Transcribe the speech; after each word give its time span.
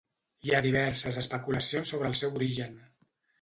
Hi 0.45 0.53
ha 0.53 0.61
diverses 0.65 1.19
especulacions 1.23 1.93
sobre 1.95 2.11
el 2.13 2.17
seu 2.23 2.35
origen. 2.41 2.75